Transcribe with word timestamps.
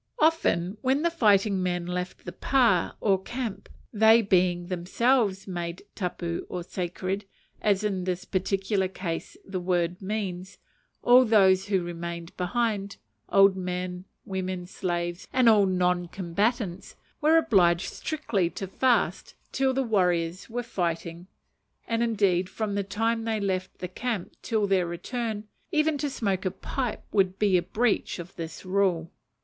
Often 0.17 0.77
when 0.81 1.03
the 1.03 1.11
fighting 1.11 1.61
men 1.61 1.85
left 1.85 2.25
the 2.25 2.31
pa 2.31 2.95
or 3.01 3.21
camp, 3.21 3.69
they 3.93 4.23
being 4.23 4.65
themselves 4.65 5.47
made 5.47 5.83
tapu 5.93 6.43
or 6.49 6.63
sacred, 6.63 7.25
as 7.61 7.83
in 7.83 8.05
this 8.05 8.25
particular 8.25 8.87
case 8.87 9.37
the 9.45 9.59
word 9.59 10.01
means 10.01 10.57
all 11.03 11.23
those 11.23 11.67
who 11.67 11.83
remained 11.83 12.35
behind, 12.35 12.97
old 13.29 13.55
men, 13.55 14.05
women, 14.25 14.65
slaves, 14.65 15.27
and 15.31 15.47
all 15.47 15.67
non 15.67 16.07
combatants, 16.07 16.95
were 17.21 17.37
obliged 17.37 17.93
strictly 17.93 18.49
to 18.49 18.65
fast 18.65 19.35
while 19.59 19.71
the 19.71 19.83
warriors 19.83 20.49
were 20.49 20.63
fighting; 20.63 21.27
and, 21.87 22.01
indeed, 22.01 22.49
from 22.49 22.73
the 22.73 22.81
time 22.83 23.23
they 23.23 23.39
left 23.39 23.77
the 23.77 23.87
camp 23.87 24.33
till 24.41 24.65
their 24.65 24.87
return, 24.87 25.47
even 25.71 25.95
to 25.99 26.09
smoke 26.09 26.43
a 26.43 26.49
pipe 26.49 27.03
would 27.11 27.37
be 27.37 27.55
a 27.55 27.61
breach 27.61 28.17
of 28.17 28.35
this 28.35 28.65
rule. 28.65 29.11